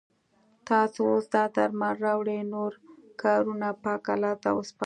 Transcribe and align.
تاسو 0.67 0.99
اوس 1.11 1.25
دا 1.35 1.43
درمل 1.55 1.95
راوړئ 2.05 2.39
نور 2.53 2.71
کارونه 3.23 3.67
پاک 3.85 4.03
الله 4.13 4.33
ته 4.43 4.49
وسپاره. 4.57 4.79